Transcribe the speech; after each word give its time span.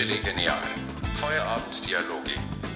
Chili 0.00 0.16
Genial. 0.24 0.56
Feierabenddialoge 1.16 2.30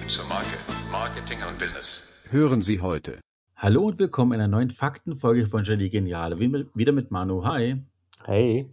zur 0.07 0.25
Marke, 0.25 0.45
Marketing 0.91 1.39
und 1.49 1.57
Business. 1.57 2.03
Hören 2.29 2.61
Sie 2.61 2.81
heute. 2.81 3.19
Hallo 3.55 3.87
und 3.87 3.97
willkommen 3.97 4.33
in 4.33 4.41
einer 4.41 4.47
neuen 4.47 4.69
Faktenfolge 4.69 5.47
von 5.47 5.63
Jelly 5.63 5.89
Geniale. 5.89 6.37
Wie 6.37 6.47
mit- 6.49 6.67
Wieder 6.75 6.91
mit 6.91 7.09
Manu. 7.09 7.43
Hi. 7.43 7.81
Hey. 8.25 8.69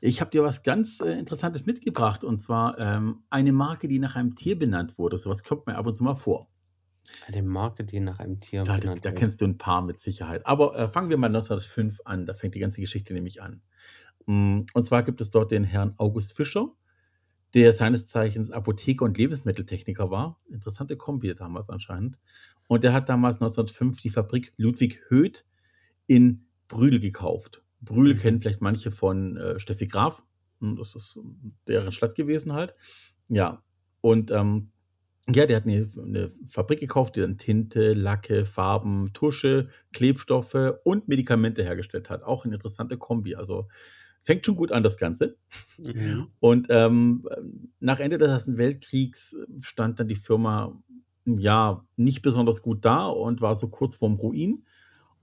Ich 0.00 0.22
habe 0.22 0.30
dir 0.30 0.42
was 0.42 0.62
ganz 0.62 1.00
äh, 1.02 1.12
Interessantes 1.12 1.66
mitgebracht 1.66 2.24
und 2.24 2.38
zwar 2.38 2.78
ähm, 2.78 3.24
eine 3.28 3.52
Marke, 3.52 3.86
die 3.86 3.98
nach 3.98 4.16
einem 4.16 4.34
Tier 4.34 4.58
benannt 4.58 4.96
wurde. 4.96 5.18
Sowas 5.18 5.44
kommt 5.44 5.66
mir 5.66 5.76
ab 5.76 5.84
und 5.86 5.92
zu 5.92 6.04
mal 6.04 6.14
vor. 6.14 6.48
Eine 7.26 7.42
Marke, 7.42 7.84
die 7.84 8.00
nach 8.00 8.18
einem 8.18 8.40
Tier 8.40 8.62
Da, 8.64 8.76
da, 8.76 8.78
benannt 8.80 9.04
da 9.04 9.10
wurde. 9.10 9.20
kennst 9.20 9.42
du 9.42 9.44
ein 9.44 9.58
paar 9.58 9.82
mit 9.82 9.98
Sicherheit. 9.98 10.46
Aber 10.46 10.74
äh, 10.74 10.88
fangen 10.88 11.10
wir 11.10 11.18
mal 11.18 11.26
1905 11.26 12.00
an. 12.06 12.24
Da 12.24 12.32
fängt 12.32 12.54
die 12.54 12.60
ganze 12.60 12.80
Geschichte 12.80 13.12
nämlich 13.12 13.42
an. 13.42 13.60
Mm, 14.24 14.60
Und 14.72 14.84
zwar 14.86 15.02
gibt 15.02 15.20
es 15.20 15.28
dort 15.28 15.50
den 15.50 15.64
Herrn 15.64 15.92
August 15.98 16.34
Fischer, 16.34 16.70
der 17.54 17.72
seines 17.72 18.06
Zeichens 18.06 18.50
Apotheker 18.50 19.04
und 19.04 19.16
Lebensmitteltechniker 19.16 20.10
war. 20.10 20.40
Interessante 20.50 20.96
Kombi 20.96 21.34
damals 21.34 21.70
anscheinend. 21.70 22.18
Und 22.66 22.84
der 22.84 22.92
hat 22.92 23.08
damals 23.08 23.36
1905 23.36 24.00
die 24.00 24.10
Fabrik 24.10 24.52
Ludwig 24.56 25.00
Höth 25.08 25.44
in 26.06 26.46
Brühl 26.68 26.98
gekauft. 27.00 27.62
Brühl 27.80 28.14
Mhm. 28.14 28.18
kennen 28.18 28.40
vielleicht 28.40 28.60
manche 28.62 28.90
von 28.90 29.36
äh, 29.36 29.60
Steffi 29.60 29.86
Graf. 29.86 30.22
Hm, 30.60 30.76
Das 30.76 30.94
ist 30.94 31.20
deren 31.68 31.92
Stadt 31.92 32.14
gewesen 32.14 32.52
halt. 32.54 32.74
Ja. 33.28 33.62
Und 34.00 34.30
ähm, 34.30 34.70
ja, 35.28 35.46
der 35.46 35.56
hat 35.56 35.64
eine, 35.64 35.88
eine 35.96 36.30
Fabrik 36.46 36.80
gekauft, 36.80 37.16
die 37.16 37.20
dann 37.20 37.38
Tinte, 37.38 37.94
Lacke, 37.94 38.44
Farben, 38.44 39.12
Tusche, 39.14 39.68
Klebstoffe 39.92 40.74
und 40.84 41.08
Medikamente 41.08 41.62
hergestellt 41.64 42.10
hat. 42.10 42.22
Auch 42.22 42.44
eine 42.44 42.54
interessante 42.54 42.98
Kombi. 42.98 43.34
Also 43.34 43.68
fängt 44.24 44.44
schon 44.44 44.56
gut 44.56 44.72
an, 44.72 44.82
das 44.82 44.96
Ganze. 44.96 45.36
Mhm. 45.78 46.28
Und 46.40 46.66
ähm, 46.70 47.28
nach 47.78 48.00
Ende 48.00 48.18
des 48.18 48.28
Ersten 48.28 48.56
Weltkriegs 48.56 49.36
stand 49.60 50.00
dann 50.00 50.08
die 50.08 50.16
Firma 50.16 50.76
ja 51.26 51.86
nicht 51.96 52.22
besonders 52.22 52.62
gut 52.62 52.84
da 52.84 53.06
und 53.06 53.40
war 53.40 53.54
so 53.54 53.68
kurz 53.68 53.96
vorm 53.96 54.14
Ruin. 54.14 54.64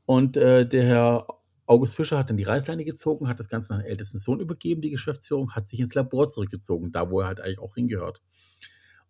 Und 0.05 0.37
äh, 0.37 0.67
der 0.67 0.83
Herr 0.83 1.27
August 1.65 1.95
Fischer 1.95 2.17
hat 2.17 2.29
dann 2.29 2.37
die 2.37 2.43
Reißleine 2.43 2.85
gezogen, 2.85 3.27
hat 3.27 3.39
das 3.39 3.49
Ganze 3.49 3.73
an 3.73 3.79
den 3.79 3.89
ältesten 3.89 4.19
Sohn 4.19 4.39
übergeben, 4.39 4.81
die 4.81 4.89
Geschäftsführung, 4.89 5.51
hat 5.51 5.65
sich 5.65 5.79
ins 5.79 5.93
Labor 5.93 6.27
zurückgezogen, 6.27 6.91
da 6.91 7.09
wo 7.09 7.21
er 7.21 7.27
halt 7.27 7.39
eigentlich 7.39 7.59
auch 7.59 7.75
hingehört. 7.75 8.21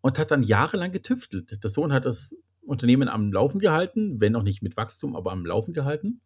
Und 0.02 0.20
hat 0.20 0.31
dann 0.31 0.44
jahrelang 0.44 0.92
getüftelt. 0.92 1.64
Der 1.64 1.70
Sohn 1.70 1.94
hat 1.94 2.05
das 2.05 2.36
Unternehmen 2.61 3.08
am 3.08 3.31
Laufen 3.31 3.59
gehalten, 3.59 4.20
wenn 4.20 4.36
auch 4.36 4.44
nicht 4.44 4.61
mit 4.61 4.78
Wachstum, 4.78 5.16
aber 5.16 5.31
am 5.31 5.45
Laufen 5.45 5.73
gehalten. 5.73 6.22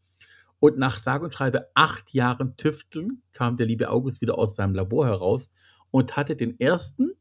Und 0.59 0.77
nach 0.77 0.99
sage 0.99 1.25
und 1.25 1.33
schreibe 1.33 1.69
acht 1.73 2.13
Jahren 2.13 2.57
Tüfteln 2.57 3.21
kam 3.33 3.57
der 3.57 3.65
liebe 3.65 3.89
August 3.89 4.21
wieder 4.21 4.37
aus 4.37 4.55
seinem 4.55 4.73
Labor 4.73 5.05
heraus 5.05 5.51
und 5.91 6.15
hatte 6.15 6.35
den 6.35 6.59
ersten 6.59 7.11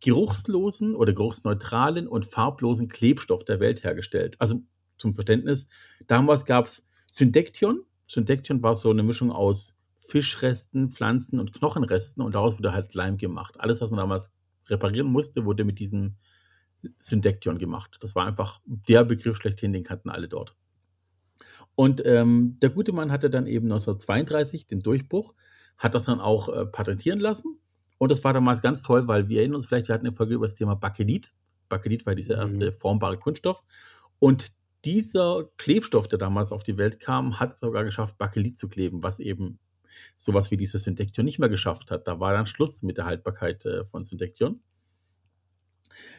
geruchslosen 0.00 0.94
oder 0.96 1.12
geruchsneutralen 1.12 2.08
und 2.08 2.26
farblosen 2.26 2.88
Klebstoff 2.88 3.44
der 3.44 3.60
Welt 3.60 3.84
hergestellt. 3.84 4.36
Also 4.40 4.62
zum 4.96 5.14
Verständnis, 5.14 5.68
damals 6.08 6.44
gab 6.44 6.66
es 6.66 6.84
Syndektion. 7.10 7.82
Syndektion 8.06 8.62
war 8.62 8.74
so 8.74 8.90
eine 8.90 9.02
Mischung 9.02 9.30
aus 9.30 9.74
Fischresten, 9.98 10.90
Pflanzen 10.90 11.38
und 11.38 11.52
Knochenresten 11.52 12.22
und 12.22 12.34
daraus 12.34 12.58
wurde 12.58 12.72
halt 12.72 12.92
Leim 12.94 13.16
gemacht. 13.16 13.60
Alles, 13.60 13.80
was 13.80 13.90
man 13.90 13.98
damals 13.98 14.32
reparieren 14.66 15.06
musste, 15.06 15.44
wurde 15.44 15.64
mit 15.64 15.78
diesem 15.78 16.16
Syndektion 17.00 17.58
gemacht. 17.58 17.98
Das 18.00 18.14
war 18.16 18.26
einfach 18.26 18.60
der 18.64 19.04
Begriff 19.04 19.36
schlechthin, 19.36 19.72
den 19.72 19.84
kannten 19.84 20.10
alle 20.10 20.28
dort. 20.28 20.56
Und 21.74 22.04
ähm, 22.04 22.58
der 22.60 22.70
gute 22.70 22.92
Mann 22.92 23.10
hatte 23.10 23.30
dann 23.30 23.46
eben 23.46 23.66
1932 23.66 24.66
den 24.66 24.80
Durchbruch, 24.80 25.34
hat 25.78 25.94
das 25.94 26.04
dann 26.04 26.20
auch 26.20 26.48
äh, 26.48 26.66
patentieren 26.66 27.18
lassen. 27.18 27.58
Und 27.98 28.10
das 28.10 28.22
war 28.24 28.32
damals 28.32 28.60
ganz 28.62 28.82
toll, 28.82 29.08
weil 29.08 29.28
wir 29.28 29.38
erinnern 29.40 29.56
uns 29.56 29.66
vielleicht, 29.66 29.88
wir 29.88 29.94
hatten 29.94 30.06
eine 30.06 30.14
Folge 30.14 30.34
über 30.34 30.46
das 30.46 30.54
Thema 30.54 30.74
Bakelit. 30.74 31.32
Bakelit 31.68 32.04
war 32.04 32.14
dieser 32.14 32.36
erste 32.36 32.66
Mhm. 32.70 32.72
formbare 32.74 33.16
Kunststoff. 33.16 33.64
Und 34.18 34.52
dieser 34.84 35.48
Klebstoff, 35.56 36.08
der 36.08 36.18
damals 36.18 36.52
auf 36.52 36.62
die 36.64 36.76
Welt 36.76 37.00
kam, 37.00 37.38
hat 37.38 37.54
es 37.54 37.60
sogar 37.60 37.84
geschafft, 37.84 38.18
Bakelit 38.18 38.56
zu 38.56 38.68
kleben, 38.68 39.02
was 39.02 39.20
eben 39.20 39.58
sowas 40.16 40.50
wie 40.50 40.56
dieses 40.56 40.82
Syndektion 40.82 41.24
nicht 41.24 41.38
mehr 41.38 41.48
geschafft 41.48 41.90
hat. 41.90 42.06
Da 42.08 42.18
war 42.20 42.32
dann 42.32 42.46
Schluss 42.46 42.82
mit 42.82 42.98
der 42.98 43.04
Haltbarkeit 43.04 43.64
äh, 43.66 43.84
von 43.84 44.04
Syndektion. 44.04 44.60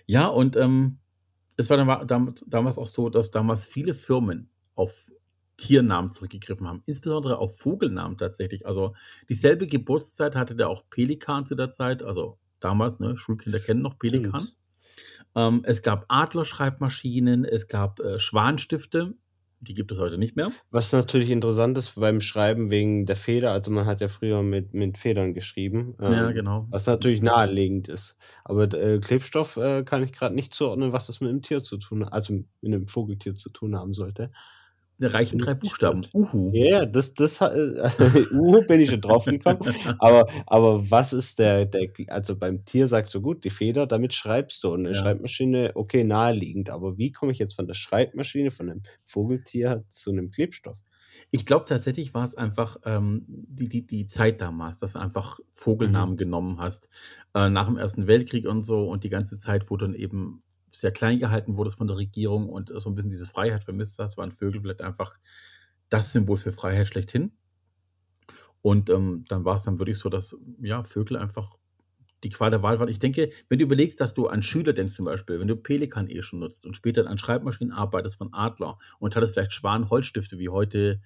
Ja, 0.06 0.28
und 0.28 0.56
ähm, 0.56 1.00
es 1.58 1.70
war 1.70 2.06
damals 2.06 2.78
auch 2.78 2.88
so, 2.88 3.10
dass 3.10 3.32
damals 3.32 3.66
viele 3.66 3.94
Firmen 3.94 4.50
auf 4.76 5.12
Tiernamen 5.58 6.12
zurückgegriffen 6.12 6.68
haben, 6.68 6.82
insbesondere 6.86 7.38
auf 7.38 7.58
Vogelnamen 7.58 8.18
tatsächlich. 8.18 8.66
Also 8.66 8.96
dieselbe 9.30 9.68
Geburtszeit 9.68 10.36
hatte 10.36 10.56
der 10.56 10.70
auch 10.70 10.84
Pelikan 10.90 11.46
zu 11.46 11.56
der 11.56 11.72
Zeit, 11.72 12.04
also 12.04 12.40
damals, 12.60 13.00
ne, 13.00 13.18
Schulkinder 13.18 13.60
kennen 13.60 13.82
noch 13.82 14.00
Pelikan. 14.00 14.50
Ähm, 15.36 15.62
es 15.64 15.82
gab 15.82 16.06
Adlerschreibmaschinen, 16.08 17.46
es 17.46 17.68
gab 17.68 18.00
äh, 18.00 18.20
Schwanstifte, 18.20 19.16
die 19.60 19.74
gibt 19.74 19.92
es 19.92 19.98
heute 19.98 20.18
nicht 20.18 20.36
mehr. 20.36 20.52
Was 20.72 20.92
natürlich 20.92 21.30
interessant 21.30 21.78
ist 21.78 21.96
beim 21.96 22.22
Schreiben 22.22 22.70
wegen 22.70 23.06
der 23.06 23.16
Feder, 23.16 23.52
also 23.52 23.72
man 23.72 23.86
hat 23.86 24.02
ja 24.02 24.08
früher 24.08 24.44
mit, 24.44 24.74
mit 24.74 24.98
Federn 24.98 25.34
geschrieben, 25.34 25.96
Ja, 26.02 26.30
ähm, 26.30 26.36
genau. 26.36 26.68
was 26.70 26.86
natürlich 26.86 27.22
naheliegend 27.22 27.88
ist. 27.88 28.16
Aber 28.44 28.72
äh, 28.74 29.00
Klebstoff 29.00 29.58
äh, 29.58 29.84
kann 29.84 30.04
ich 30.04 30.12
gerade 30.12 30.36
nicht 30.36 30.54
zuordnen, 30.54 30.92
was 30.92 31.08
das 31.08 31.22
mit 31.22 31.30
einem 31.30 31.42
Tier 31.42 31.64
zu 31.64 31.78
tun 31.78 32.06
hat, 32.06 32.14
also 32.14 32.34
mit 32.34 32.46
einem 32.62 32.88
Vogeltier 32.88 33.36
zu 33.36 33.50
tun 33.50 33.76
haben 33.76 33.94
sollte. 33.94 34.32
Reichen 35.06 35.40
drei 35.40 35.54
Buchstaben. 35.54 36.06
Uhu. 36.14 36.52
Ja, 36.54 36.86
das, 36.86 37.14
das, 37.14 37.42
hat- 37.42 37.54
äh, 37.56 37.90
uh, 38.34 38.66
bin 38.68 38.80
ich 38.82 38.90
schon 38.92 39.02
drauf 39.02 39.26
gekommen. 39.26 39.60
Aber, 40.00 40.28
aber 40.48 40.90
was 40.92 41.14
ist 41.14 41.40
der, 41.40 41.66
der, 41.66 41.90
also 42.10 42.36
beim 42.36 42.64
Tier 42.66 42.88
sagst 42.88 43.14
du 43.16 43.22
gut, 43.22 43.44
die 43.44 43.50
Feder, 43.50 43.88
damit 43.88 44.14
schreibst 44.14 44.64
du. 44.64 44.70
Und 44.74 44.82
eine 44.86 44.96
Ja. 44.96 45.02
Schreibmaschine, 45.02 45.72
okay, 45.76 46.04
naheliegend. 46.04 46.70
Aber 46.70 46.98
wie 46.98 47.12
komme 47.12 47.32
ich 47.32 47.40
jetzt 47.40 47.56
von 47.56 47.68
der 47.68 47.74
Schreibmaschine, 47.74 48.52
von 48.52 48.70
einem 48.70 48.82
Vogeltier 49.04 49.84
zu 49.90 50.12
einem 50.12 50.32
Klebstoff? 50.32 50.78
Ich 51.32 51.46
glaube 51.48 51.66
tatsächlich 51.66 52.14
war 52.14 52.24
es 52.24 52.36
einfach 52.36 52.78
ähm, 52.86 53.24
die, 53.28 53.68
die, 53.68 53.88
die 53.88 54.06
Zeit 54.06 54.40
damals, 54.40 54.78
dass 54.80 54.94
du 54.94 55.00
einfach 55.00 55.40
Vogelnamen 55.54 56.16
genommen 56.16 56.60
hast. 56.60 56.90
Äh, 57.34 57.50
nach 57.50 57.66
dem 57.66 57.78
Ersten 57.78 58.06
Weltkrieg 58.06 58.46
und 58.48 58.62
so 58.64 58.88
und 58.88 59.04
die 59.04 59.10
ganze 59.10 59.38
Zeit, 59.38 59.72
wo 59.72 59.78
dann 59.78 59.96
eben 59.96 60.44
sehr 60.76 60.92
klein 60.92 61.20
gehalten 61.20 61.58
wurdest 61.58 61.78
von 61.78 61.88
der 61.88 61.98
Regierung 61.98 62.50
und 62.50 62.72
so 62.76 62.90
ein 62.90 62.96
bisschen 62.96 63.12
diese 63.12 63.26
Freiheit 63.26 63.64
vermisst 63.64 64.00
hast, 64.00 64.18
waren 64.18 64.32
Vögel 64.32 64.62
vielleicht 64.62 64.82
einfach 64.82 65.18
das 65.90 66.12
Symbol 66.12 66.38
für 66.38 66.52
Freiheit 66.52 66.88
schlechthin. 66.88 67.32
Und 68.62 68.90
ähm, 68.90 69.26
dann 69.28 69.46
war 69.46 69.56
es 69.56 69.64
dann 69.64 69.78
wirklich 69.80 70.00
so, 70.00 70.10
dass 70.10 70.36
ja, 70.62 70.84
Vögel 70.84 71.18
einfach 71.18 71.58
die 72.24 72.30
Qual 72.30 72.50
der 72.50 72.64
Wahl 72.64 72.80
waren. 72.80 72.88
Ich 72.88 73.00
denke, 73.00 73.32
wenn 73.50 73.60
du 73.60 73.66
überlegst, 73.66 74.00
dass 74.00 74.14
du 74.14 74.28
an 74.28 74.42
Schüler 74.42 74.74
denkst 74.74 74.96
zum 74.96 75.06
Beispiel, 75.06 75.40
wenn 75.40 75.48
du 75.48 75.58
Pelikan 75.58 76.10
eh 76.10 76.22
schon 76.22 76.40
nutzt 76.40 76.66
und 76.66 76.76
später 76.76 77.06
an 77.08 77.18
Schreibmaschinen 77.18 77.74
arbeitest 77.74 78.18
von 78.18 78.34
Adler 78.34 78.80
und 79.00 79.16
hattest 79.16 79.34
vielleicht 79.34 79.54
Schwan-Holzstifte 79.54 80.40
wie 80.40 80.50
heute, 80.50 81.02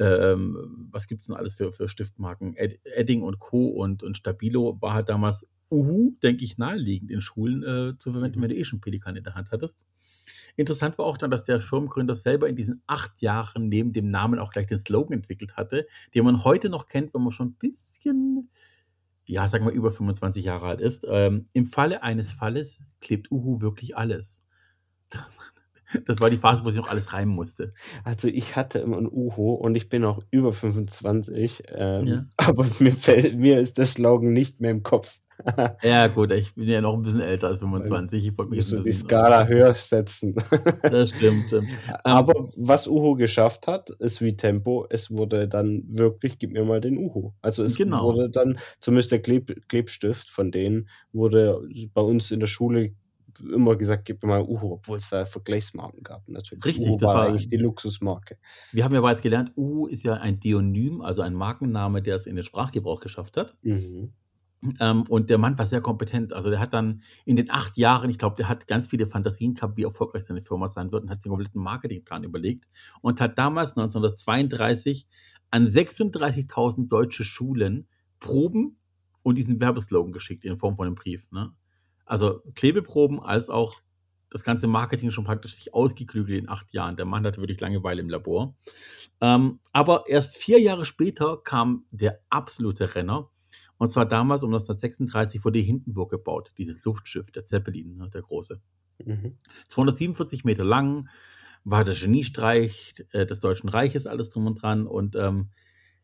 ähm, 0.00 0.88
was 0.90 1.06
gibt 1.06 1.20
es 1.20 1.26
denn 1.26 1.36
alles 1.36 1.54
für, 1.54 1.72
für 1.72 1.88
Stiftmarken? 1.88 2.56
Ed, 2.56 2.80
Edding 2.84 3.22
und 3.22 3.38
Co. 3.38 3.68
und, 3.68 4.02
und 4.02 4.16
Stabilo 4.16 4.78
war 4.80 4.94
halt 4.94 5.08
damals, 5.08 5.50
uhu, 5.70 6.10
denke 6.22 6.44
ich, 6.44 6.58
naheliegend 6.58 7.10
in 7.10 7.20
Schulen 7.20 7.62
äh, 7.62 7.98
zu 7.98 8.12
verwenden, 8.12 8.38
Mhm. 8.38 8.42
wenn 8.44 8.50
du 8.50 8.56
eh 8.56 8.64
schon 8.64 8.80
Pelikan 8.80 9.16
in 9.16 9.24
der 9.24 9.34
Hand 9.34 9.50
hattest. 9.50 9.76
Interessant 10.56 10.98
war 10.98 11.06
auch 11.06 11.18
dann, 11.18 11.30
dass 11.30 11.44
der 11.44 11.60
Firmengründer 11.60 12.16
selber 12.16 12.48
in 12.48 12.56
diesen 12.56 12.82
acht 12.86 13.20
Jahren 13.22 13.68
neben 13.68 13.92
dem 13.92 14.10
Namen 14.10 14.38
auch 14.40 14.50
gleich 14.50 14.66
den 14.66 14.80
Slogan 14.80 15.12
entwickelt 15.12 15.56
hatte, 15.56 15.86
den 16.14 16.24
man 16.24 16.42
heute 16.44 16.68
noch 16.68 16.88
kennt, 16.88 17.14
wenn 17.14 17.22
man 17.22 17.30
schon 17.32 17.48
ein 17.48 17.54
bisschen, 17.54 18.50
ja, 19.26 19.48
sagen 19.48 19.64
wir, 19.66 19.72
über 19.72 19.92
25 19.92 20.44
Jahre 20.44 20.66
alt 20.66 20.80
ist. 20.80 21.04
Ähm, 21.08 21.48
Im 21.52 21.66
Falle 21.66 22.02
eines 22.02 22.32
Falles 22.32 22.82
klebt 23.00 23.30
Uhu 23.30 23.60
wirklich 23.60 23.96
alles. 23.96 24.44
Das 26.04 26.20
war 26.20 26.28
die 26.28 26.36
Phase, 26.36 26.66
wo 26.66 26.68
sich 26.68 26.78
noch 26.78 26.90
alles 26.90 27.14
reimen 27.14 27.34
musste. 27.34 27.72
Also 28.04 28.28
ich 28.28 28.56
hatte 28.56 28.78
immer 28.78 28.98
ein 28.98 29.06
Uhu 29.10 29.54
und 29.54 29.74
ich 29.74 29.88
bin 29.88 30.04
auch 30.04 30.20
über 30.30 30.52
25, 30.52 31.62
ähm, 31.68 32.04
Ja. 32.06 32.26
aber 32.36 32.66
mir, 32.80 32.92
fällt, 32.92 33.38
mir 33.38 33.58
ist 33.58 33.78
der 33.78 33.86
Slogan 33.86 34.34
nicht 34.34 34.60
mehr 34.60 34.70
im 34.70 34.82
Kopf. 34.82 35.18
Ja, 35.82 36.06
gut, 36.08 36.32
ich 36.32 36.54
bin 36.54 36.66
ja 36.68 36.80
noch 36.80 36.94
ein 36.94 37.02
bisschen 37.02 37.20
älter 37.20 37.48
als 37.48 37.58
25. 37.58 38.26
Ich 38.26 38.36
wollte 38.38 38.50
mich 38.50 38.58
jetzt 38.60 38.72
ein 38.72 38.78
die 38.82 38.84
bisschen. 38.90 39.06
Skala 39.08 39.46
höher 39.46 39.74
setzen. 39.74 40.34
Das 40.82 41.10
stimmt. 41.10 41.54
Aber 42.04 42.32
was 42.56 42.88
Uhu 42.88 43.14
geschafft 43.14 43.66
hat, 43.66 43.90
ist 43.90 44.20
wie 44.20 44.36
Tempo, 44.36 44.86
es 44.90 45.10
wurde 45.10 45.48
dann 45.48 45.84
wirklich, 45.88 46.38
gib 46.38 46.52
mir 46.52 46.64
mal 46.64 46.80
den 46.80 46.98
Uhu. 46.98 47.32
Also 47.42 47.64
es 47.64 47.76
Genau. 47.76 48.02
wurde 48.02 48.30
dann, 48.30 48.58
zumindest 48.80 49.12
der 49.12 49.20
Kleb, 49.20 49.68
Klebstift 49.68 50.28
von 50.30 50.50
denen, 50.50 50.88
wurde 51.12 51.60
bei 51.94 52.02
uns 52.02 52.30
in 52.30 52.40
der 52.40 52.46
Schule 52.46 52.94
immer 53.52 53.76
gesagt, 53.76 54.04
gib 54.06 54.22
mir 54.22 54.28
mal 54.30 54.42
Uhu, 54.42 54.72
obwohl 54.72 54.98
es 54.98 55.10
da 55.10 55.24
Vergleichsmarken 55.24 56.02
gab 56.02 56.28
natürlich. 56.28 56.64
Richtig, 56.64 56.88
Uhu 56.88 56.98
das 56.98 57.08
war, 57.08 57.22
eigentlich 57.26 57.46
die 57.48 57.56
Luxusmarke. 57.56 58.36
Wir 58.72 58.84
haben 58.84 58.94
ja 58.94 59.00
bereits 59.00 59.22
gelernt, 59.22 59.52
Uhu 59.56 59.86
ist 59.86 60.02
ja 60.02 60.14
ein 60.14 60.40
Deonym, 60.40 61.00
also 61.02 61.22
ein 61.22 61.34
Markenname, 61.34 62.02
der 62.02 62.16
es 62.16 62.26
in 62.26 62.34
den 62.34 62.44
Sprachgebrauch 62.44 63.00
geschafft 63.00 63.36
hat. 63.36 63.56
Mhm. 63.62 64.12
Ähm, 64.80 65.02
und 65.02 65.30
der 65.30 65.38
Mann 65.38 65.56
war 65.58 65.66
sehr 65.66 65.80
kompetent. 65.80 66.32
Also 66.32 66.50
der 66.50 66.58
hat 66.58 66.74
dann 66.74 67.02
in 67.24 67.36
den 67.36 67.50
acht 67.50 67.76
Jahren, 67.76 68.10
ich 68.10 68.18
glaube, 68.18 68.36
der 68.36 68.48
hat 68.48 68.66
ganz 68.66 68.88
viele 68.88 69.06
Fantasien 69.06 69.54
gehabt, 69.54 69.76
wie 69.76 69.84
erfolgreich 69.84 70.24
seine 70.24 70.42
Firma 70.42 70.68
sein 70.68 70.90
wird 70.90 71.04
und 71.04 71.10
hat 71.10 71.18
sich 71.20 71.26
einen 71.26 71.36
kompletten 71.36 71.62
Marketingplan 71.62 72.24
überlegt 72.24 72.66
und 73.00 73.20
hat 73.20 73.38
damals 73.38 73.76
1932 73.76 75.06
an 75.50 75.66
36.000 75.66 76.88
deutsche 76.88 77.24
Schulen 77.24 77.86
Proben 78.20 78.78
und 79.22 79.36
diesen 79.36 79.60
Werbeslogan 79.60 80.12
geschickt 80.12 80.44
in 80.44 80.58
Form 80.58 80.76
von 80.76 80.86
einem 80.86 80.96
Brief. 80.96 81.30
Ne? 81.30 81.52
Also 82.04 82.42
Klebeproben 82.54 83.20
als 83.20 83.50
auch 83.50 83.80
das 84.30 84.42
ganze 84.42 84.66
Marketing 84.66 85.10
schon 85.10 85.24
praktisch 85.24 85.54
sich 85.54 85.72
ausgeklügelt 85.72 86.42
in 86.42 86.48
acht 86.48 86.72
Jahren. 86.72 86.96
Der 86.96 87.06
Mann 87.06 87.24
hatte 87.24 87.40
wirklich 87.40 87.60
Langeweile 87.60 88.00
im 88.00 88.10
Labor. 88.10 88.54
Ähm, 89.20 89.60
aber 89.72 90.04
erst 90.08 90.36
vier 90.36 90.60
Jahre 90.60 90.84
später 90.84 91.38
kam 91.38 91.84
der 91.90 92.20
absolute 92.28 92.94
Renner. 92.94 93.30
Und 93.78 93.90
zwar 93.90 94.06
damals 94.06 94.42
um 94.42 94.50
1936 94.50 95.44
wurde 95.44 95.60
Hindenburg 95.60 96.10
gebaut, 96.10 96.52
dieses 96.58 96.84
Luftschiff, 96.84 97.30
der 97.30 97.44
Zeppelin, 97.44 97.96
ne, 97.96 98.10
der 98.10 98.22
große. 98.22 98.60
Mhm. 99.04 99.38
247 99.68 100.44
Meter 100.44 100.64
lang, 100.64 101.08
war 101.64 101.84
der 101.84 101.94
Geniestreich 101.94 102.94
äh, 103.12 103.26
des 103.26 103.40
Deutschen 103.40 103.68
Reiches, 103.68 104.06
alles 104.06 104.30
drum 104.30 104.46
und 104.46 104.60
dran. 104.60 104.86
Und 104.86 105.16
ähm, 105.16 105.50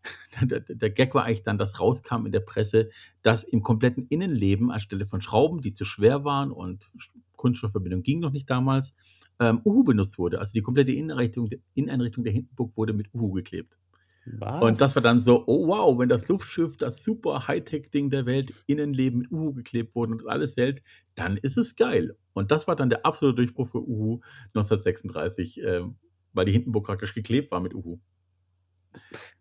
der, 0.40 0.60
der 0.60 0.90
Gag 0.90 1.14
war 1.14 1.24
eigentlich 1.24 1.42
dann, 1.42 1.58
dass 1.58 1.80
rauskam 1.80 2.26
in 2.26 2.32
der 2.32 2.40
Presse, 2.40 2.90
dass 3.22 3.44
im 3.44 3.62
kompletten 3.62 4.06
Innenleben 4.08 4.70
anstelle 4.70 5.06
von 5.06 5.20
Schrauben, 5.20 5.60
die 5.60 5.74
zu 5.74 5.84
schwer 5.84 6.24
waren 6.24 6.52
und 6.52 6.90
Kunststoffverbindung 7.36 8.02
ging 8.02 8.20
noch 8.20 8.32
nicht 8.32 8.48
damals, 8.48 8.94
ähm, 9.40 9.60
Uhu 9.64 9.84
benutzt 9.84 10.18
wurde. 10.18 10.38
Also 10.38 10.52
die 10.52 10.62
komplette 10.62 10.92
Inneneinrichtung, 10.92 11.50
Inneneinrichtung 11.74 12.24
der 12.24 12.32
Hindenburg 12.32 12.76
wurde 12.76 12.92
mit 12.92 13.12
Uhu 13.12 13.32
geklebt. 13.32 13.78
Was? 14.26 14.62
Und 14.62 14.80
das 14.80 14.94
war 14.94 15.02
dann 15.02 15.20
so, 15.20 15.44
oh 15.46 15.68
wow, 15.68 15.98
wenn 15.98 16.08
das 16.08 16.28
Luftschiff, 16.28 16.76
das 16.76 17.02
super 17.04 17.46
Hightech-Ding 17.46 18.10
der 18.10 18.24
Welt, 18.26 18.52
Innenleben 18.66 19.20
mit 19.20 19.30
Uhu 19.30 19.52
geklebt 19.52 19.94
wurde 19.94 20.12
und 20.12 20.26
alles 20.26 20.56
hält, 20.56 20.82
dann 21.14 21.36
ist 21.36 21.58
es 21.58 21.76
geil. 21.76 22.16
Und 22.32 22.50
das 22.50 22.66
war 22.66 22.74
dann 22.76 22.88
der 22.90 23.04
absolute 23.04 23.36
Durchbruch 23.36 23.68
für 23.68 23.86
Uhu 23.86 24.20
1936, 24.54 25.60
ähm, 25.62 25.96
weil 26.32 26.46
die 26.46 26.52
Hindenburg 26.52 26.86
praktisch 26.86 27.12
geklebt 27.14 27.50
war 27.50 27.60
mit 27.60 27.74
Uhu. 27.74 27.98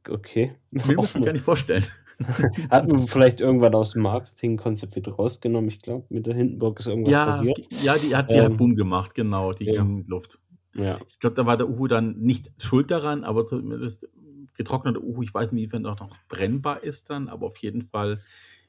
Okay. 0.10 0.56
Will 0.72 0.96
man 0.96 1.06
sich 1.06 1.24
gar 1.24 1.34
nicht 1.34 1.46
vorstellen. 1.46 1.86
Hat 2.70 2.88
man 2.88 3.08
vielleicht 3.08 3.42
irgendwann 3.42 3.76
aus 3.76 3.92
dem 3.92 4.02
Marketingkonzept 4.04 4.96
wieder 4.96 5.14
rausgenommen. 5.14 5.70
Ich 5.70 5.80
glaube, 5.80 6.06
mit 6.10 6.26
der 6.26 6.36
Hindenburg 6.36 6.80
ist 6.80 6.88
irgendwas 6.88 7.12
Ja, 7.14 7.26
passiert. 7.26 7.60
ja, 7.84 7.98
die 7.98 8.16
hat, 8.16 8.30
die 8.30 8.36
Ähm, 8.36 8.44
hat 8.52 8.58
Boom 8.58 8.76
gemacht, 8.76 9.16
genau, 9.16 9.54
die 9.54 9.66
ja. 9.66 9.74
ging 9.84 9.98
in 9.98 10.04
die 10.04 10.10
Luft. 10.10 10.40
Ja. 10.76 11.00
Ich 11.10 11.20
glaube, 11.20 11.36
da 11.36 11.46
war 11.46 11.58
der 11.58 11.70
Uhu 11.70 11.88
dann 11.88 12.18
nicht 12.20 12.52
schuld 12.58 12.90
daran, 12.92 13.24
aber 13.24 13.46
zumindest 13.46 14.08
getrockneter 14.56 15.02
Uhu, 15.02 15.24
ich 15.24 15.34
weiß 15.34 15.52
nicht, 15.52 15.64
inwiefern 15.64 15.86
auch 15.86 16.00
noch 16.00 16.16
brennbar 16.30 16.84
ist 16.84 17.10
dann, 17.10 17.28
aber 17.30 17.48
auf 17.48 17.58
jeden 17.58 17.82
Fall 17.82 18.20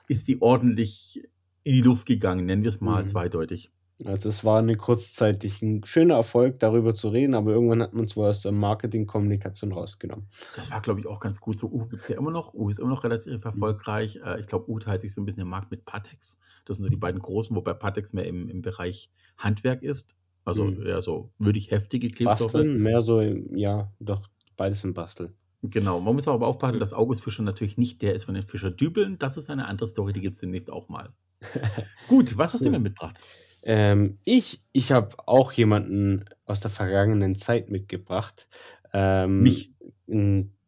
ist 0.08 0.28
die 0.28 0.40
ordentlich 0.42 1.22
in 1.62 1.74
die 1.74 1.80
Luft 1.82 2.06
gegangen, 2.06 2.44
nennen 2.46 2.62
wir 2.62 2.70
es 2.70 2.80
mal 2.80 3.02
Mhm. 3.02 3.08
zweideutig. 3.08 3.70
Also 4.04 4.28
es 4.28 4.44
war 4.44 4.58
eine 4.58 4.74
kurzzeitig 4.74 5.62
ein 5.62 5.84
schöner 5.84 6.14
Erfolg, 6.16 6.58
darüber 6.58 6.94
zu 6.96 7.08
reden, 7.10 7.34
aber 7.34 7.52
irgendwann 7.52 7.80
hat 7.80 7.94
man 7.94 8.06
es 8.06 8.16
wohl 8.16 8.26
aus 8.26 8.42
der 8.42 8.50
Marketing-Kommunikation 8.50 9.70
rausgenommen. 9.72 10.26
Das 10.56 10.70
war, 10.72 10.80
glaube 10.82 10.98
ich, 11.00 11.06
auch 11.06 11.20
ganz 11.20 11.40
gut. 11.40 11.58
So, 11.60 11.68
Uhu 11.68 11.86
gibt 11.86 12.02
es 12.02 12.08
ja 12.08 12.18
immer 12.18 12.32
noch. 12.32 12.54
Uhu 12.54 12.70
ist 12.70 12.80
immer 12.80 12.88
noch 12.90 13.04
relativ 13.04 13.44
erfolgreich. 13.44 14.16
Äh, 14.24 14.40
Ich 14.40 14.46
glaube, 14.48 14.68
Uhu 14.68 14.80
teilt 14.80 15.02
sich 15.02 15.14
so 15.14 15.20
ein 15.20 15.24
bisschen 15.26 15.42
den 15.42 15.48
Markt 15.48 15.70
mit 15.70 15.84
Patex. 15.84 16.38
Das 16.64 16.76
sind 16.76 16.84
so 16.84 16.90
die 16.90 16.96
beiden 16.96 17.20
großen, 17.20 17.54
wobei 17.54 17.72
Patex 17.72 18.12
mehr 18.12 18.26
im, 18.26 18.48
im 18.48 18.62
Bereich 18.62 19.10
Handwerk 19.38 19.82
ist. 19.82 20.16
Also 20.44 20.64
Mhm. 20.64 20.84
eher 20.84 21.00
so 21.00 21.30
würdig 21.38 21.70
heftige 21.70 22.08
Klebstoffe. 22.08 22.52
Basteln, 22.52 22.82
mehr 22.82 23.00
so, 23.00 23.20
im- 23.20 23.56
ja, 23.56 23.92
doch, 24.00 24.28
beides 24.56 24.82
im 24.84 24.92
Basteln. 24.92 25.34
Genau, 25.70 25.98
man 25.98 26.14
muss 26.14 26.28
aber 26.28 26.46
aufpassen, 26.46 26.78
dass 26.78 26.92
August 26.92 27.24
Fischer 27.24 27.42
natürlich 27.42 27.78
nicht 27.78 28.02
der 28.02 28.14
ist 28.14 28.24
von 28.24 28.34
den 28.34 28.42
Fischer-Dübeln. 28.42 29.18
Das 29.18 29.38
ist 29.38 29.48
eine 29.48 29.66
andere 29.66 29.88
Story, 29.88 30.12
die 30.12 30.20
gibt 30.20 30.34
es 30.34 30.40
demnächst 30.40 30.70
auch 30.70 30.90
mal. 30.90 31.14
Gut, 32.08 32.36
was 32.36 32.52
hast 32.52 32.66
du 32.66 32.70
mir 32.70 32.78
mitgebracht? 32.78 33.18
Ähm, 33.62 34.18
ich 34.24 34.62
ich 34.72 34.92
habe 34.92 35.16
auch 35.26 35.52
jemanden 35.52 36.26
aus 36.44 36.60
der 36.60 36.70
vergangenen 36.70 37.34
Zeit 37.34 37.70
mitgebracht. 37.70 38.46
Ähm, 38.92 39.42
Mich. 39.42 39.72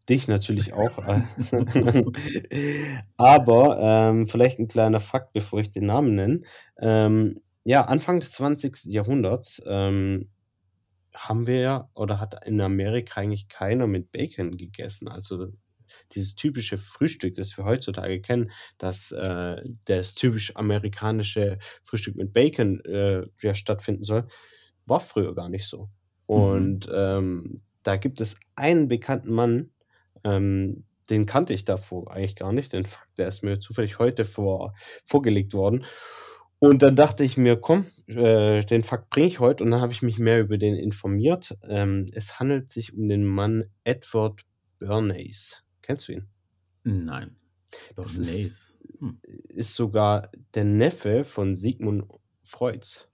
Dich 0.08 0.28
natürlich 0.28 0.72
auch. 0.72 0.96
Aber 3.16 3.78
ähm, 3.80 4.26
vielleicht 4.26 4.60
ein 4.60 4.68
kleiner 4.68 5.00
Fakt, 5.00 5.32
bevor 5.32 5.60
ich 5.60 5.72
den 5.72 5.86
Namen 5.86 6.14
nenne. 6.14 6.40
Ähm, 6.78 7.40
ja, 7.64 7.82
Anfang 7.82 8.20
des 8.20 8.30
20. 8.32 8.84
Jahrhunderts 8.84 9.60
ähm, 9.66 10.30
haben 11.16 11.46
wir 11.46 11.60
ja 11.60 11.90
oder 11.94 12.20
hat 12.20 12.46
in 12.46 12.60
Amerika 12.60 13.20
eigentlich 13.20 13.48
keiner 13.48 13.86
mit 13.86 14.12
Bacon 14.12 14.56
gegessen. 14.56 15.08
Also 15.08 15.48
dieses 16.12 16.34
typische 16.34 16.78
Frühstück, 16.78 17.34
das 17.34 17.56
wir 17.56 17.64
heutzutage 17.64 18.20
kennen, 18.20 18.50
dass 18.78 19.12
äh, 19.12 19.56
das 19.86 20.14
typisch 20.14 20.54
amerikanische 20.56 21.58
Frühstück 21.82 22.16
mit 22.16 22.32
Bacon 22.32 22.80
äh, 22.84 23.26
ja, 23.40 23.54
stattfinden 23.54 24.04
soll, 24.04 24.26
war 24.86 25.00
früher 25.00 25.34
gar 25.34 25.48
nicht 25.48 25.66
so. 25.66 25.90
Und 26.26 26.88
ähm, 26.92 27.62
da 27.82 27.96
gibt 27.96 28.20
es 28.20 28.38
einen 28.56 28.88
bekannten 28.88 29.32
Mann, 29.32 29.70
ähm, 30.24 30.84
den 31.08 31.24
kannte 31.24 31.54
ich 31.54 31.64
davor 31.64 32.10
eigentlich 32.10 32.34
gar 32.34 32.52
nicht. 32.52 32.72
Den 32.72 32.84
Fakt, 32.84 33.16
der 33.18 33.28
ist 33.28 33.44
mir 33.44 33.60
zufällig 33.60 33.98
heute 34.00 34.24
vor, 34.24 34.74
vorgelegt 35.04 35.54
worden. 35.54 35.84
Und 36.58 36.82
dann 36.82 36.96
dachte 36.96 37.22
ich 37.22 37.36
mir, 37.36 37.56
komm, 37.56 37.84
äh, 38.06 38.64
den 38.64 38.82
Fakt 38.82 39.10
bringe 39.10 39.26
ich 39.26 39.40
heute. 39.40 39.62
Und 39.62 39.70
dann 39.70 39.80
habe 39.80 39.92
ich 39.92 40.02
mich 40.02 40.18
mehr 40.18 40.40
über 40.40 40.56
den 40.56 40.74
informiert. 40.76 41.56
Ähm, 41.62 42.06
es 42.12 42.40
handelt 42.40 42.70
sich 42.72 42.94
um 42.94 43.08
den 43.08 43.24
Mann 43.24 43.64
Edward 43.84 44.42
Bernays. 44.78 45.62
Kennst 45.82 46.08
du 46.08 46.12
ihn? 46.12 46.28
Nein. 46.84 47.36
Das 47.94 48.16
ist-. 48.16 48.78
Hm. 48.98 49.20
Ist 49.48 49.74
sogar 49.74 50.30
der 50.54 50.64
Neffe 50.64 51.24
von 51.24 51.56
Sigmund 51.56 52.04
Freuds. 52.42 53.08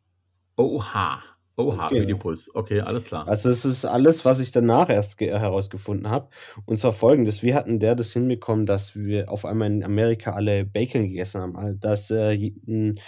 Oha. 0.56 1.22
Oha, 1.56 1.88
Genau. 1.88 2.00
Oedipus. 2.00 2.54
Okay, 2.54 2.81
alles 2.81 3.04
klar. 3.04 3.28
Also 3.28 3.50
es 3.50 3.64
ist 3.64 3.84
alles, 3.84 4.25
was 4.25 4.40
ich 4.40 4.52
danach 4.52 4.88
erst 4.88 5.19
ge- 5.19 5.31
herausgefunden 5.31 6.08
habe. 6.10 6.28
Und 6.64 6.78
zwar 6.78 6.93
folgendes. 6.93 7.43
Wie 7.43 7.54
hatten 7.54 7.78
der 7.78 7.94
das 7.94 8.12
hinbekommen, 8.12 8.64
dass 8.66 8.96
wir 8.96 9.31
auf 9.31 9.44
einmal 9.44 9.69
in 9.70 9.84
Amerika 9.84 10.32
alle 10.32 10.64
Bacon 10.64 11.02
gegessen 11.08 11.40
haben? 11.43 11.56
Also, 11.56 11.78
Dass 11.78 12.10
äh, 12.10 12.32
ein- 12.66 12.99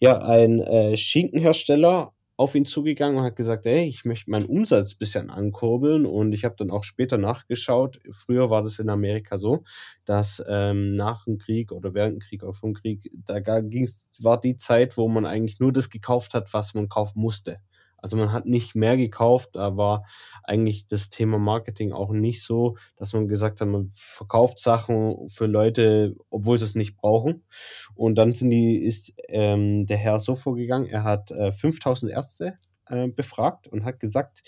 ja, 0.00 0.18
ein 0.18 0.60
äh, 0.60 0.96
Schinkenhersteller 0.96 2.12
auf 2.36 2.54
ihn 2.56 2.66
zugegangen 2.66 3.16
und 3.18 3.22
hat 3.24 3.36
gesagt, 3.36 3.64
ey, 3.64 3.84
ich 3.84 4.04
möchte 4.04 4.28
meinen 4.30 4.46
Umsatz 4.46 4.94
ein 4.94 4.98
bisschen 4.98 5.30
ankurbeln. 5.30 6.04
Und 6.04 6.32
ich 6.34 6.44
habe 6.44 6.56
dann 6.58 6.70
auch 6.70 6.82
später 6.84 7.16
nachgeschaut. 7.16 8.00
Früher 8.10 8.50
war 8.50 8.62
das 8.62 8.80
in 8.80 8.90
Amerika 8.90 9.38
so, 9.38 9.62
dass 10.04 10.42
ähm, 10.48 10.94
nach 10.96 11.24
dem 11.24 11.38
Krieg 11.38 11.70
oder 11.72 11.94
während 11.94 12.14
dem 12.16 12.18
Krieg 12.20 12.42
oder 12.42 12.52
vom 12.52 12.74
Krieg, 12.74 13.10
da 13.24 13.38
ging's, 13.60 14.08
war 14.20 14.38
die 14.40 14.56
Zeit, 14.56 14.96
wo 14.96 15.08
man 15.08 15.24
eigentlich 15.26 15.60
nur 15.60 15.72
das 15.72 15.90
gekauft 15.90 16.34
hat, 16.34 16.52
was 16.52 16.74
man 16.74 16.88
kaufen 16.88 17.20
musste. 17.20 17.58
Also 18.04 18.18
man 18.18 18.32
hat 18.32 18.44
nicht 18.44 18.74
mehr 18.74 18.98
gekauft, 18.98 19.52
da 19.54 19.78
war 19.78 20.04
eigentlich 20.42 20.86
das 20.86 21.08
Thema 21.08 21.38
Marketing 21.38 21.92
auch 21.92 22.12
nicht 22.12 22.44
so, 22.44 22.76
dass 22.98 23.14
man 23.14 23.28
gesagt 23.28 23.62
hat, 23.62 23.68
man 23.68 23.88
verkauft 23.88 24.58
Sachen 24.58 25.26
für 25.30 25.46
Leute, 25.46 26.14
obwohl 26.28 26.58
sie 26.58 26.66
es 26.66 26.74
nicht 26.74 26.98
brauchen. 26.98 27.44
Und 27.94 28.16
dann 28.16 28.34
sind 28.34 28.50
die, 28.50 28.76
ist 28.76 29.14
ähm, 29.28 29.86
der 29.86 29.96
Herr 29.96 30.20
so 30.20 30.34
vorgegangen, 30.34 30.86
er 30.86 31.02
hat 31.02 31.30
äh, 31.30 31.50
5000 31.50 32.12
Ärzte 32.12 32.58
äh, 32.90 33.08
befragt 33.08 33.68
und 33.68 33.86
hat 33.86 34.00
gesagt, 34.00 34.42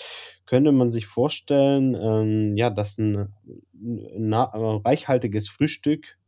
könnte 0.44 0.70
man 0.70 0.90
sich 0.90 1.06
vorstellen, 1.06 1.96
ähm, 1.98 2.58
ja, 2.58 2.68
dass 2.68 2.98
ein, 2.98 3.32
äh, 3.82 4.36
reichhaltiges 4.36 5.48
Frühstück 5.48 6.18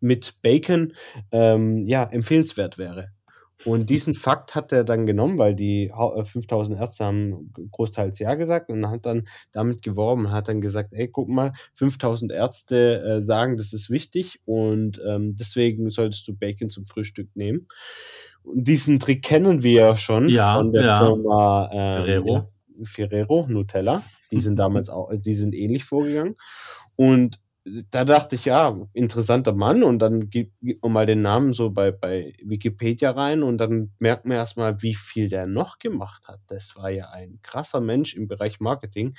mit 0.00 0.42
Bacon 0.42 0.92
ähm, 1.32 1.86
ja, 1.86 2.04
empfehlenswert 2.04 2.76
wäre. 2.76 3.15
Und 3.64 3.88
diesen 3.88 4.14
Fakt 4.14 4.54
hat 4.54 4.70
er 4.70 4.84
dann 4.84 5.06
genommen, 5.06 5.38
weil 5.38 5.54
die 5.54 5.90
hau- 5.92 6.14
äh, 6.20 6.24
5000 6.24 6.78
Ärzte 6.78 7.04
haben 7.06 7.52
großteils 7.70 8.18
Ja 8.18 8.34
gesagt 8.34 8.68
und 8.70 8.88
hat 8.88 9.06
dann 9.06 9.26
damit 9.52 9.82
geworben, 9.82 10.30
hat 10.30 10.48
dann 10.48 10.60
gesagt, 10.60 10.92
ey, 10.92 11.08
guck 11.08 11.28
mal, 11.28 11.52
5000 11.74 12.32
Ärzte 12.32 13.02
äh, 13.02 13.22
sagen, 13.22 13.56
das 13.56 13.72
ist 13.72 13.88
wichtig 13.88 14.40
und 14.44 15.00
ähm, 15.06 15.34
deswegen 15.36 15.88
solltest 15.90 16.28
du 16.28 16.34
Bacon 16.36 16.68
zum 16.68 16.84
Frühstück 16.84 17.34
nehmen. 17.34 17.66
Und 18.42 18.68
diesen 18.68 18.98
Trick 19.00 19.22
kennen 19.24 19.62
wir 19.62 19.72
ja 19.72 19.96
schon 19.96 20.28
Ja, 20.28 20.54
von 20.56 20.72
der 20.72 20.84
ja. 20.84 20.98
Firma 21.04 21.70
ähm, 21.72 22.04
Ferrero. 22.04 22.34
Ja, 22.34 22.48
Ferrero, 22.84 23.46
Nutella. 23.48 24.02
Die 24.30 24.40
sind 24.40 24.56
damals 24.58 24.90
auch, 24.90 25.10
die 25.14 25.34
sind 25.34 25.54
ähnlich 25.54 25.84
vorgegangen. 25.84 26.36
Und 26.96 27.40
da 27.90 28.04
dachte 28.04 28.36
ich, 28.36 28.44
ja, 28.44 28.76
interessanter 28.92 29.52
Mann. 29.52 29.82
Und 29.82 29.98
dann 29.98 30.30
gibt, 30.30 30.54
gibt 30.60 30.82
man 30.82 30.92
mal 30.92 31.06
den 31.06 31.22
Namen 31.22 31.52
so 31.52 31.70
bei, 31.70 31.90
bei 31.90 32.34
Wikipedia 32.42 33.10
rein 33.10 33.42
und 33.42 33.58
dann 33.58 33.92
merkt 33.98 34.24
man 34.24 34.36
erstmal, 34.36 34.82
wie 34.82 34.94
viel 34.94 35.28
der 35.28 35.46
noch 35.46 35.78
gemacht 35.78 36.28
hat. 36.28 36.40
Das 36.46 36.76
war 36.76 36.90
ja 36.90 37.10
ein 37.10 37.40
krasser 37.42 37.80
Mensch 37.80 38.14
im 38.14 38.28
Bereich 38.28 38.60
Marketing. 38.60 39.16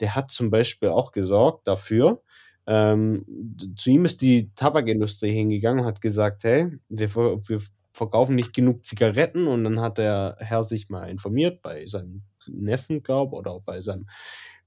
Der 0.00 0.14
hat 0.14 0.30
zum 0.30 0.50
Beispiel 0.50 0.88
auch 0.88 1.12
gesorgt 1.12 1.68
dafür, 1.68 2.22
ähm, 2.66 3.24
zu 3.76 3.90
ihm 3.90 4.04
ist 4.04 4.22
die 4.22 4.52
Tabakindustrie 4.54 5.32
hingegangen 5.32 5.80
und 5.80 5.86
hat 5.86 6.00
gesagt, 6.00 6.44
hey, 6.44 6.70
wir, 6.88 7.08
wir 7.14 7.60
verkaufen 7.92 8.36
nicht 8.36 8.54
genug 8.54 8.84
Zigaretten 8.84 9.46
und 9.46 9.64
dann 9.64 9.80
hat 9.80 9.98
der 9.98 10.36
Herr 10.38 10.64
sich 10.64 10.88
mal 10.88 11.06
informiert 11.06 11.60
bei 11.60 11.86
seinem 11.86 12.22
Neffen, 12.46 13.02
glaube 13.02 13.36
oder 13.36 13.52
auch 13.52 13.62
bei 13.62 13.80
seinem 13.80 14.06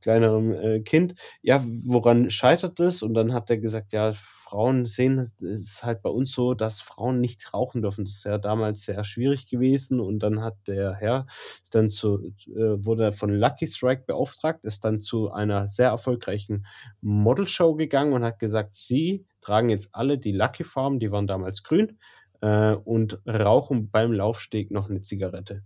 kleinerem 0.05 0.53
äh, 0.53 0.79
Kind, 0.81 1.15
ja, 1.41 1.63
woran 1.85 2.29
scheitert 2.29 2.79
es? 2.79 3.01
Und 3.01 3.15
dann 3.15 3.33
hat 3.33 3.49
er 3.49 3.57
gesagt, 3.57 3.91
ja, 3.91 4.11
Frauen 4.13 4.85
sehen, 4.85 5.17
es 5.17 5.33
ist 5.41 5.83
halt 5.83 6.03
bei 6.03 6.11
uns 6.11 6.31
so, 6.31 6.53
dass 6.53 6.79
Frauen 6.79 7.19
nicht 7.19 7.51
rauchen 7.55 7.81
dürfen. 7.81 8.05
Das 8.05 8.13
ist 8.17 8.25
ja 8.25 8.37
damals 8.37 8.83
sehr 8.83 9.03
schwierig 9.03 9.49
gewesen. 9.49 9.99
Und 9.99 10.19
dann 10.19 10.43
hat 10.43 10.55
der 10.67 10.93
Herr, 10.93 11.25
ist 11.63 11.73
dann 11.73 11.89
zu, 11.89 12.19
äh, 12.47 12.85
wurde 12.85 13.11
von 13.13 13.31
Lucky 13.33 13.65
Strike 13.65 14.03
beauftragt, 14.05 14.63
ist 14.65 14.85
dann 14.85 15.01
zu 15.01 15.31
einer 15.31 15.67
sehr 15.67 15.89
erfolgreichen 15.89 16.67
Modelshow 17.01 17.73
gegangen 17.73 18.13
und 18.13 18.23
hat 18.23 18.37
gesagt, 18.37 18.75
sie 18.75 19.25
tragen 19.41 19.69
jetzt 19.69 19.95
alle 19.95 20.19
die 20.19 20.33
Lucky 20.33 20.63
Farben, 20.63 20.99
die 20.99 21.11
waren 21.11 21.25
damals 21.25 21.63
grün, 21.63 21.97
äh, 22.41 22.73
und 22.75 23.19
rauchen 23.27 23.89
beim 23.89 24.11
Laufsteg 24.11 24.69
noch 24.69 24.87
eine 24.91 25.01
Zigarette. 25.01 25.63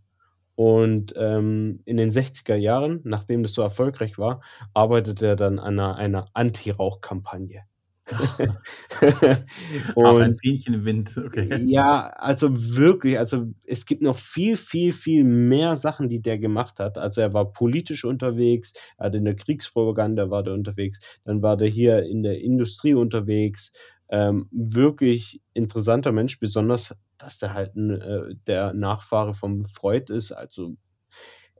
Und 0.59 1.13
ähm, 1.15 1.79
in 1.85 1.95
den 1.95 2.09
60er 2.09 2.55
Jahren, 2.55 2.99
nachdem 3.05 3.43
das 3.43 3.53
so 3.53 3.61
erfolgreich 3.61 4.17
war, 4.17 4.41
arbeitete 4.73 5.25
er 5.25 5.35
dann 5.37 5.57
an 5.57 5.79
einer, 5.79 5.95
einer 5.95 6.25
Anti-Rauch-Kampagne. 6.33 7.61
Auch 9.95 10.19
ein 10.19 10.35
Fähnchen 10.35 10.73
im 10.73 10.83
Wind, 10.83 11.17
okay. 11.17 11.63
Ja, 11.63 12.09
also 12.09 12.49
wirklich, 12.75 13.17
also 13.17 13.53
es 13.63 13.85
gibt 13.85 14.01
noch 14.01 14.17
viel, 14.17 14.57
viel, 14.57 14.91
viel 14.91 15.23
mehr 15.23 15.77
Sachen, 15.77 16.09
die 16.09 16.21
der 16.21 16.37
gemacht 16.37 16.79
hat. 16.79 16.97
Also 16.97 17.21
er 17.21 17.33
war 17.33 17.53
politisch 17.53 18.03
unterwegs, 18.03 18.73
er 18.97 19.05
hat 19.05 19.15
in 19.15 19.23
der 19.23 19.37
Kriegspropaganda 19.37 20.29
war 20.29 20.43
der 20.43 20.55
unterwegs, 20.55 20.99
dann 21.23 21.41
war 21.41 21.55
der 21.55 21.69
hier 21.69 22.03
in 22.03 22.21
der 22.21 22.41
Industrie 22.41 22.95
unterwegs. 22.95 23.71
Ähm, 24.09 24.47
wirklich 24.51 25.41
interessanter 25.53 26.11
Mensch, 26.11 26.39
besonders, 26.39 26.95
dass 27.17 27.39
der 27.39 27.53
halt 27.53 27.75
ein, 27.75 27.91
äh, 28.01 28.35
der 28.47 28.73
Nachfahre 28.73 29.33
vom 29.33 29.65
Freud 29.65 30.11
ist. 30.13 30.31
Also 30.31 30.75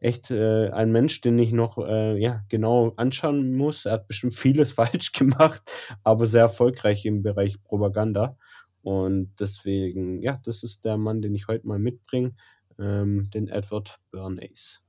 echt 0.02 0.32
äh, 0.32 0.70
ein 0.72 0.92
Mensch, 0.92 1.22
den 1.22 1.38
ich 1.40 1.52
noch 1.52 1.78
äh, 1.78 2.18
ja, 2.20 2.44
genau 2.50 2.94
anschauen 2.98 3.56
muss. 3.56 3.86
Er 3.86 3.94
hat 3.94 4.08
bestimmt 4.08 4.34
vieles 4.34 4.72
falsch 4.74 5.12
gemacht, 5.12 5.62
aber 6.04 6.26
sehr 6.28 6.42
erfolgreich 6.44 7.06
im 7.06 7.24
Bereich 7.24 7.62
Propaganda. 7.64 8.38
Und 8.82 9.34
deswegen, 9.40 10.22
ja, 10.22 10.40
das 10.46 10.64
ist 10.64 10.86
der 10.86 10.98
Mann, 10.98 11.22
den 11.22 11.36
ich 11.36 11.48
heute 11.48 11.68
mal 11.68 11.80
mitbringe, 11.80 12.34
ähm, 12.80 13.30
den 13.32 13.50
Edward 13.50 13.98
Bernays. 14.12 14.82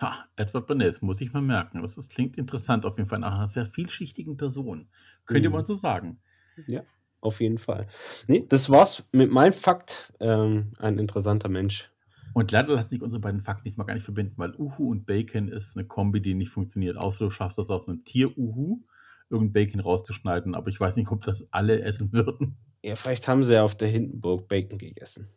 Ja, 0.00 0.26
Edward 0.36 0.66
Bernays, 0.66 1.02
muss 1.02 1.20
ich 1.20 1.32
mal 1.32 1.42
merken. 1.42 1.82
Das, 1.82 1.94
das 1.94 2.08
klingt 2.08 2.36
interessant, 2.36 2.84
auf 2.84 2.96
jeden 2.96 3.08
Fall 3.08 3.20
nach 3.20 3.34
einer 3.34 3.48
sehr 3.48 3.66
vielschichtigen 3.66 4.36
Person. 4.36 4.88
Könnte 5.26 5.50
Mhm. 5.50 5.54
man 5.54 5.64
so 5.64 5.74
sagen. 5.74 6.20
Ja, 6.66 6.82
auf 7.20 7.40
jeden 7.40 7.58
Fall. 7.58 7.86
Nee, 8.26 8.44
das 8.48 8.70
war's 8.70 9.04
mit 9.12 9.30
meinem 9.30 9.52
Fakt. 9.52 10.12
Ähm, 10.20 10.72
ein 10.78 10.98
interessanter 10.98 11.48
Mensch. 11.48 11.90
Und 12.34 12.50
leider 12.50 12.74
lassen 12.74 12.88
sich 12.88 13.02
unsere 13.02 13.20
beiden 13.20 13.40
Fakten 13.40 13.64
diesmal 13.64 13.86
gar 13.86 13.94
nicht 13.94 14.02
verbinden, 14.02 14.34
weil 14.36 14.54
Uhu 14.58 14.90
und 14.90 15.06
Bacon 15.06 15.48
ist 15.48 15.76
eine 15.76 15.86
Kombi, 15.86 16.20
die 16.20 16.34
nicht 16.34 16.50
funktioniert. 16.50 16.96
Außer 16.96 17.24
du 17.24 17.30
schaffst 17.30 17.58
das 17.58 17.70
aus 17.70 17.88
einem 17.88 18.04
Tier-Uhu, 18.04 18.80
irgendein 19.30 19.52
Bacon 19.52 19.80
rauszuschneiden. 19.80 20.54
Aber 20.54 20.68
ich 20.68 20.80
weiß 20.80 20.96
nicht, 20.96 21.10
ob 21.10 21.22
das 21.24 21.46
alle 21.52 21.80
essen 21.82 22.12
würden. 22.12 22.56
Ja, 22.82 22.96
vielleicht 22.96 23.28
haben 23.28 23.44
sie 23.44 23.54
ja 23.54 23.62
auf 23.62 23.76
der 23.76 23.88
Hindenburg 23.88 24.48
Bacon 24.48 24.78
gegessen. 24.78 25.28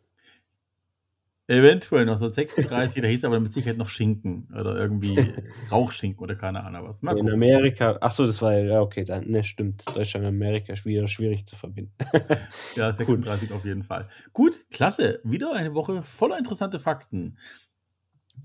Eventuell 1.50 2.02
1936, 2.02 3.00
da 3.00 3.08
hieß 3.08 3.24
aber 3.24 3.40
mit 3.40 3.54
Sicherheit 3.54 3.78
noch 3.78 3.88
Schinken 3.88 4.48
oder 4.52 4.76
irgendwie 4.76 5.16
Rauchschinken 5.72 6.22
oder 6.22 6.34
keine 6.34 6.62
Ahnung 6.62 6.86
was. 6.86 7.00
Mal 7.00 7.12
In 7.12 7.24
gucken. 7.24 7.32
Amerika, 7.32 7.96
ach 8.02 8.10
so, 8.10 8.26
das 8.26 8.42
war 8.42 8.58
ja 8.58 8.82
okay, 8.82 9.04
dann, 9.06 9.26
ne, 9.30 9.42
stimmt. 9.42 9.84
Deutschland 9.96 10.26
und 10.26 10.34
Amerika 10.34 10.74
ist 10.74 10.84
wieder 10.84 11.08
schwierig 11.08 11.46
zu 11.46 11.56
verbinden. 11.56 11.94
Ja, 12.76 12.92
36 12.92 13.50
auf 13.52 13.64
jeden 13.64 13.82
Fall. 13.82 14.08
Gut, 14.34 14.66
klasse. 14.70 15.20
Wieder 15.24 15.54
eine 15.54 15.74
Woche 15.74 16.02
voller 16.02 16.38
interessante 16.38 16.78
Fakten. 16.80 17.38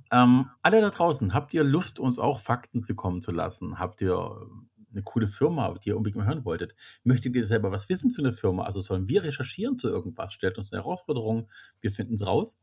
Ähm, 0.10 0.50
alle 0.62 0.80
da 0.80 0.90
draußen, 0.90 1.34
habt 1.34 1.54
ihr 1.54 1.64
Lust, 1.64 2.00
uns 2.00 2.20
auch 2.20 2.40
Fakten 2.40 2.82
zukommen 2.82 3.22
zu 3.22 3.32
lassen? 3.32 3.80
Habt 3.80 4.02
ihr 4.02 4.48
eine 4.94 5.04
coole 5.04 5.28
Firma, 5.28 5.74
die 5.84 5.90
ihr 5.90 5.98
unbedingt 5.98 6.18
mal 6.18 6.28
hören 6.28 6.46
wolltet? 6.46 6.74
Möchtet 7.04 7.36
ihr 7.36 7.46
selber 7.46 7.72
was 7.72 7.90
wissen 7.90 8.12
zu 8.12 8.22
einer 8.22 8.32
Firma? 8.32 8.64
Also 8.64 8.80
sollen 8.80 9.10
wir 9.10 9.24
recherchieren 9.24 9.78
zu 9.78 9.90
irgendwas? 9.90 10.34
Stellt 10.34 10.58
uns 10.58 10.72
eine 10.72 10.82
Herausforderung, 10.84 11.50
wir 11.82 11.92
finden 11.92 12.14
es 12.14 12.26
raus. 12.26 12.60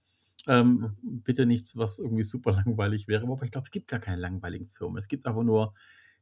Ähm, 0.46 0.96
bitte 1.02 1.46
nichts, 1.46 1.76
was 1.76 1.98
irgendwie 1.98 2.22
super 2.22 2.52
langweilig 2.64 3.08
wäre. 3.08 3.24
Aber 3.24 3.42
ich 3.44 3.50
glaube, 3.50 3.64
es 3.64 3.70
gibt 3.70 3.88
gar 3.88 4.00
keine 4.00 4.20
langweiligen 4.20 4.68
Firmen. 4.68 4.98
Es 4.98 5.08
gibt 5.08 5.26
aber 5.26 5.44
nur 5.44 5.74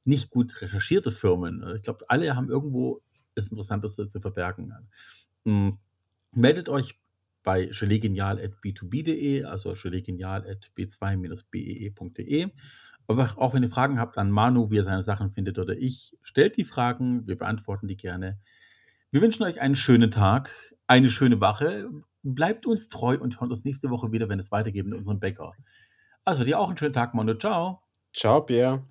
nicht 0.04 0.30
gut 0.30 0.60
recherchierte 0.62 1.12
Firmen. 1.12 1.64
Ich 1.76 1.82
glaube, 1.82 2.04
alle 2.08 2.34
haben 2.34 2.48
irgendwo 2.48 3.02
das 3.34 3.48
Interessanteste 3.48 4.06
zu 4.06 4.20
verbergen. 4.20 4.72
Mm, 5.44 5.72
Meldet 6.32 6.68
euch 6.68 6.98
bei 7.42 7.66
genial.b2b.de, 7.66 9.44
also 9.44 9.72
genial.b2-bee.de. 9.72 12.50
Aber 13.06 13.34
auch 13.38 13.54
wenn 13.54 13.62
ihr 13.62 13.70
Fragen 13.70 13.98
habt 13.98 14.18
an 14.18 14.30
Manu, 14.30 14.70
wie 14.70 14.76
er 14.78 14.84
seine 14.84 15.02
Sachen 15.02 15.30
findet 15.30 15.58
oder 15.58 15.74
ich, 15.76 16.14
stellt 16.22 16.58
die 16.58 16.64
Fragen, 16.64 17.26
wir 17.26 17.38
beantworten 17.38 17.86
die 17.86 17.96
gerne. 17.96 18.38
Wir 19.10 19.22
wünschen 19.22 19.44
euch 19.44 19.62
einen 19.62 19.76
schönen 19.76 20.10
Tag, 20.10 20.50
eine 20.86 21.08
schöne 21.08 21.40
Woche. 21.40 21.88
Bleibt 22.22 22.66
uns 22.66 22.88
treu 22.88 23.18
und 23.18 23.40
hört 23.40 23.50
uns 23.50 23.64
nächste 23.64 23.90
Woche 23.90 24.12
wieder, 24.12 24.28
wenn 24.28 24.38
es 24.38 24.50
weitergeht 24.50 24.86
mit 24.86 24.98
unserem 24.98 25.20
Bäcker. 25.20 25.52
Also 26.24 26.44
dir 26.44 26.58
auch 26.58 26.68
einen 26.68 26.76
schönen 26.76 26.92
Tag, 26.92 27.14
Manu. 27.14 27.34
Ciao. 27.34 27.82
Ciao, 28.12 28.42
Pierre. 28.42 28.84